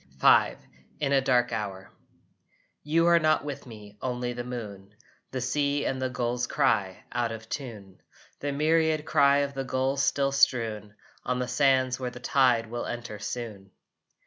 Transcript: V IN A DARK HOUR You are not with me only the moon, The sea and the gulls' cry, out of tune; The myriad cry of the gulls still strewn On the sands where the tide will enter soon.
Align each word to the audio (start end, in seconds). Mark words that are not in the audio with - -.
V 0.19 0.55
IN 0.99 1.13
A 1.13 1.21
DARK 1.21 1.51
HOUR 1.51 1.91
You 2.81 3.05
are 3.05 3.19
not 3.19 3.45
with 3.45 3.67
me 3.67 3.99
only 4.01 4.33
the 4.33 4.43
moon, 4.43 4.95
The 5.29 5.41
sea 5.41 5.85
and 5.85 6.01
the 6.01 6.09
gulls' 6.09 6.47
cry, 6.47 7.03
out 7.11 7.31
of 7.31 7.47
tune; 7.49 8.01
The 8.39 8.51
myriad 8.51 9.05
cry 9.05 9.37
of 9.45 9.53
the 9.53 9.63
gulls 9.63 10.03
still 10.03 10.31
strewn 10.31 10.95
On 11.23 11.37
the 11.37 11.47
sands 11.47 11.99
where 11.99 12.09
the 12.09 12.19
tide 12.19 12.65
will 12.65 12.87
enter 12.87 13.19
soon. 13.19 13.69